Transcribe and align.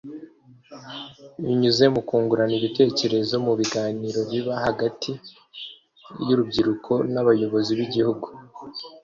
binyuze 1.43 1.85
mu 1.93 2.01
kungurana 2.07 2.53
ibitekerezo 2.59 3.35
mu 3.45 3.53
biganiro 3.59 4.19
biba 4.31 4.55
hagati 4.65 5.11
y’urubyiruko 6.27 6.93
n’abayobozi 7.13 7.71
b’igihugu 7.77 8.27